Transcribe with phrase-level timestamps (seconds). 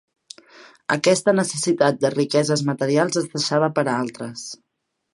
[0.95, 4.53] Aquesta necessitat de riqueses materials es deixava per a altres.